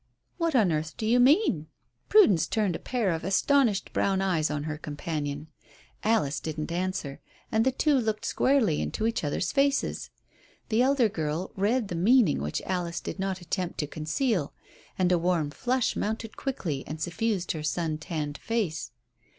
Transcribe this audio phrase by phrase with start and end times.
[0.39, 1.67] "What on earth do you mean?"
[2.09, 5.45] Prudence turned a pair of astonished brown eyes on her companion.
[6.03, 7.19] Alice didn't answer,
[7.51, 10.09] and the two looked squarely into each other's faces.
[10.69, 14.53] The elder girl read the meaning which Alice did not attempt to conceal,
[14.97, 18.89] and a warm flush mounted quickly and suffused her sun tanned face.